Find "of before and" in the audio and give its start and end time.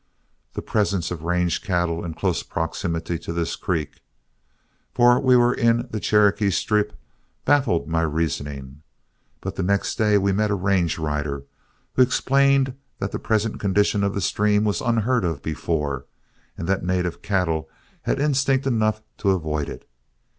15.23-16.67